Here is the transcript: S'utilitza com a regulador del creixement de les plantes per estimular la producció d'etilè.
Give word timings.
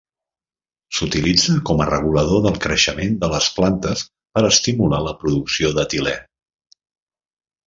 S'utilitza 0.99 1.57
com 1.69 1.83
a 1.83 1.85
regulador 1.89 2.41
del 2.45 2.57
creixement 2.63 3.19
de 3.25 3.29
les 3.35 3.51
plantes 3.59 4.03
per 4.39 4.45
estimular 4.49 5.03
la 5.09 5.15
producció 5.21 5.71
d'etilè. 5.77 6.17